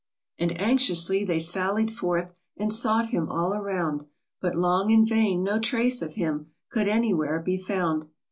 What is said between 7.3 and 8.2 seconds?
be found.